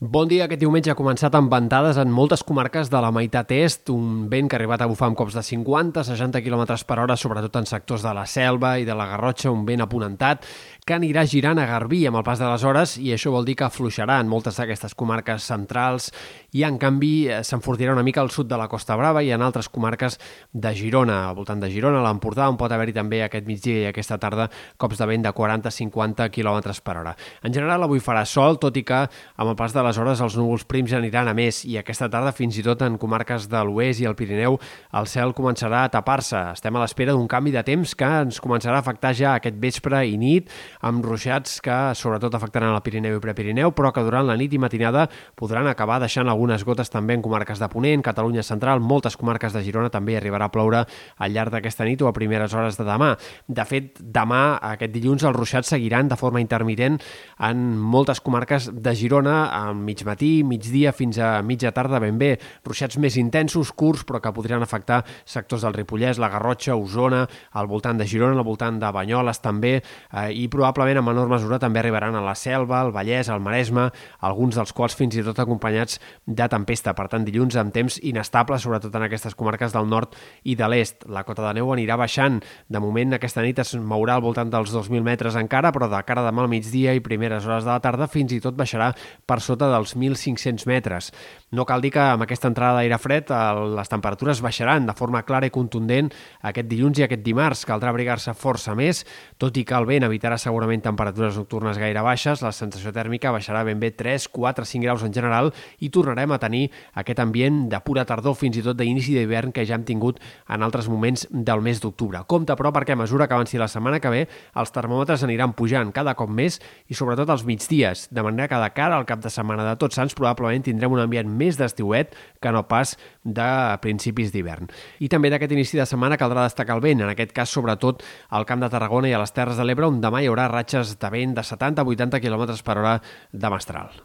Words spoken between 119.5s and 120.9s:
de Tots Sants probablement